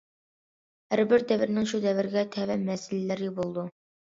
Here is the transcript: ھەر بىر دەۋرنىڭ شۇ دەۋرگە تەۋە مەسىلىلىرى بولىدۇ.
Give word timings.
ھەر 0.93 1.01
بىر 1.11 1.25
دەۋرنىڭ 1.33 1.69
شۇ 1.73 1.81
دەۋرگە 1.85 2.25
تەۋە 2.37 2.59
مەسىلىلىرى 2.65 3.33
بولىدۇ. 3.39 3.69